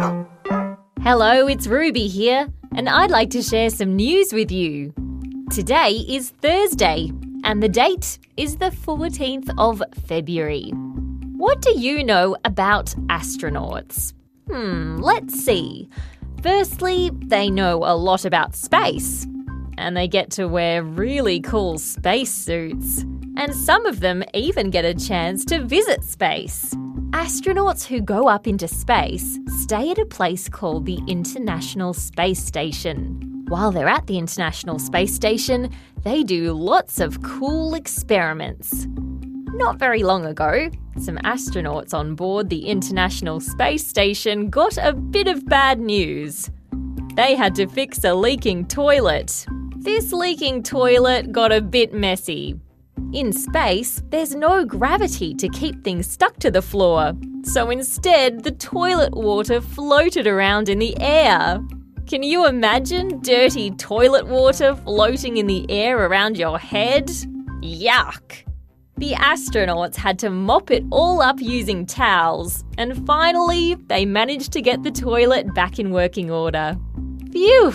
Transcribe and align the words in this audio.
Hello, 0.00 1.46
it's 1.46 1.66
Ruby 1.66 2.06
here, 2.06 2.48
and 2.74 2.88
I'd 2.88 3.10
like 3.10 3.28
to 3.30 3.42
share 3.42 3.68
some 3.68 3.96
news 3.96 4.32
with 4.32 4.50
you. 4.50 4.94
Today 5.50 5.90
is 6.08 6.30
Thursday, 6.40 7.12
and 7.44 7.62
the 7.62 7.68
date 7.68 8.18
is 8.38 8.56
the 8.56 8.70
14th 8.70 9.52
of 9.58 9.82
February. 10.06 10.70
What 11.36 11.60
do 11.60 11.78
you 11.78 12.02
know 12.02 12.34
about 12.46 12.86
astronauts? 13.08 14.14
Hmm, 14.48 14.96
let's 14.96 15.34
see. 15.34 15.90
Firstly, 16.42 17.10
they 17.26 17.50
know 17.50 17.84
a 17.84 17.94
lot 17.94 18.24
about 18.24 18.54
space, 18.54 19.26
and 19.76 19.94
they 19.94 20.08
get 20.08 20.30
to 20.32 20.46
wear 20.46 20.82
really 20.82 21.40
cool 21.40 21.76
space 21.78 22.32
suits. 22.32 23.02
And 23.36 23.54
some 23.54 23.84
of 23.84 24.00
them 24.00 24.24
even 24.32 24.70
get 24.70 24.86
a 24.86 24.94
chance 24.94 25.44
to 25.46 25.62
visit 25.62 26.04
space. 26.04 26.74
Astronauts 27.12 27.84
who 27.84 28.00
go 28.00 28.28
up 28.28 28.46
into 28.46 28.68
space 28.68 29.36
stay 29.62 29.90
at 29.90 29.98
a 29.98 30.06
place 30.06 30.48
called 30.48 30.86
the 30.86 31.00
International 31.08 31.92
Space 31.92 32.42
Station. 32.42 33.44
While 33.48 33.72
they're 33.72 33.88
at 33.88 34.06
the 34.06 34.16
International 34.16 34.78
Space 34.78 35.12
Station, 35.12 35.70
they 36.04 36.22
do 36.22 36.52
lots 36.52 37.00
of 37.00 37.20
cool 37.22 37.74
experiments. 37.74 38.86
Not 39.54 39.76
very 39.76 40.04
long 40.04 40.24
ago, 40.24 40.70
some 41.00 41.16
astronauts 41.18 41.92
on 41.92 42.14
board 42.14 42.48
the 42.48 42.68
International 42.68 43.40
Space 43.40 43.84
Station 43.84 44.48
got 44.48 44.78
a 44.78 44.92
bit 44.92 45.26
of 45.26 45.44
bad 45.46 45.80
news. 45.80 46.48
They 47.16 47.34
had 47.34 47.56
to 47.56 47.66
fix 47.66 48.04
a 48.04 48.14
leaking 48.14 48.68
toilet. 48.68 49.46
This 49.78 50.12
leaking 50.12 50.62
toilet 50.62 51.32
got 51.32 51.50
a 51.50 51.60
bit 51.60 51.92
messy. 51.92 52.60
In 53.12 53.32
space, 53.32 54.02
there's 54.10 54.34
no 54.34 54.64
gravity 54.64 55.34
to 55.34 55.48
keep 55.48 55.82
things 55.82 56.06
stuck 56.06 56.38
to 56.38 56.50
the 56.50 56.62
floor, 56.62 57.12
so 57.42 57.70
instead, 57.70 58.44
the 58.44 58.52
toilet 58.52 59.14
water 59.14 59.60
floated 59.60 60.26
around 60.26 60.68
in 60.68 60.78
the 60.78 60.98
air. 61.00 61.60
Can 62.06 62.22
you 62.22 62.46
imagine 62.46 63.20
dirty 63.20 63.70
toilet 63.72 64.26
water 64.26 64.76
floating 64.76 65.36
in 65.36 65.46
the 65.46 65.68
air 65.70 66.06
around 66.06 66.38
your 66.38 66.58
head? 66.58 67.08
Yuck! 67.62 68.44
The 68.96 69.12
astronauts 69.12 69.96
had 69.96 70.18
to 70.20 70.30
mop 70.30 70.70
it 70.70 70.84
all 70.90 71.22
up 71.22 71.40
using 71.40 71.86
towels, 71.86 72.64
and 72.78 73.06
finally, 73.06 73.74
they 73.74 74.04
managed 74.04 74.52
to 74.52 74.60
get 74.60 74.82
the 74.82 74.90
toilet 74.90 75.54
back 75.54 75.78
in 75.78 75.90
working 75.90 76.30
order. 76.30 76.76
Phew! 77.32 77.74